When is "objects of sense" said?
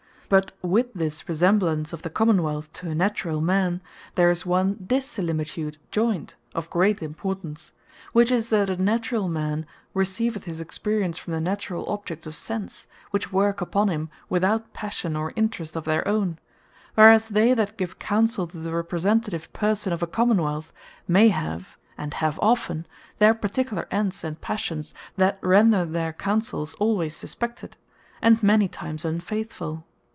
11.89-12.87